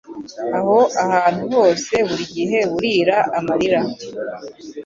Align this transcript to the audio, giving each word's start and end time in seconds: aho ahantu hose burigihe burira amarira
aho 0.57 0.77
ahantu 1.03 1.43
hose 1.55 1.93
burigihe 2.07 2.59
burira 2.71 3.17
amarira 3.37 3.79